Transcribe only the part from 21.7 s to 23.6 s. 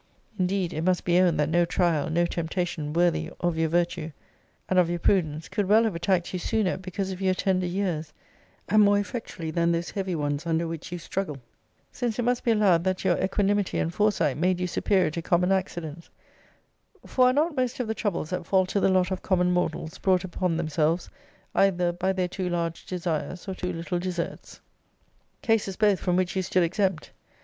by their too large desires, or